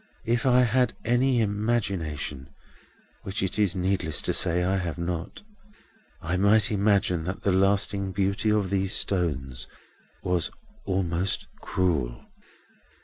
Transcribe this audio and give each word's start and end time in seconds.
If 0.25 0.47
I 0.47 0.61
had 0.63 0.95
any 1.05 1.41
imagination 1.41 2.49
(which 3.21 3.43
it 3.43 3.59
is 3.59 3.75
needless 3.75 4.19
to 4.23 4.33
say 4.33 4.63
I 4.63 4.77
have 4.77 4.97
not), 4.97 5.43
I 6.23 6.37
might 6.37 6.71
imagine 6.71 7.23
that 7.25 7.43
the 7.43 7.51
lasting 7.51 8.11
beauty 8.11 8.49
of 8.51 8.71
these 8.71 8.95
stones 8.95 9.67
was 10.23 10.49
almost 10.87 11.45
cruel." 11.59 12.25